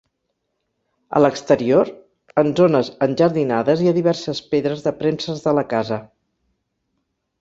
A 1.17 1.19
l'exterior, 1.21 1.91
en 2.43 2.49
zones 2.61 2.89
enjardinades, 3.09 3.83
hi 3.85 3.91
ha 3.91 3.95
diverses 4.01 4.41
pedres 4.55 4.83
de 4.87 4.95
premses 5.03 5.45
de 5.49 5.55
la 5.59 5.67
casa. 5.75 6.05